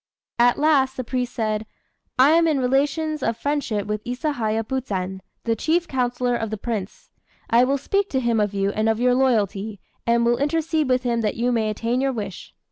At 0.39 0.57
last 0.57 0.97
the 0.97 1.03
priest 1.03 1.31
said, 1.31 1.67
"I 2.17 2.31
am 2.31 2.47
in 2.47 2.59
relations 2.59 3.21
of 3.21 3.37
friendship 3.37 3.85
with 3.85 4.03
Isahaya 4.03 4.63
Buzen, 4.67 5.19
the 5.43 5.55
chief 5.55 5.87
councillor 5.87 6.35
of 6.35 6.49
the 6.49 6.57
Prince. 6.57 7.11
I 7.51 7.63
will 7.65 7.77
speak 7.77 8.09
to 8.09 8.19
him 8.19 8.39
of 8.39 8.51
you 8.51 8.71
and 8.71 8.89
of 8.89 8.99
your 8.99 9.13
loyalty, 9.13 9.79
and 10.07 10.25
will 10.25 10.37
intercede 10.39 10.89
with 10.89 11.03
him 11.03 11.21
that 11.21 11.35
you 11.37 11.51
may 11.51 11.69
attain 11.69 12.01
your 12.01 12.13
wish." 12.13 12.55